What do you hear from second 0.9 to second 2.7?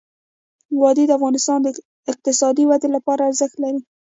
د افغانستان د اقتصادي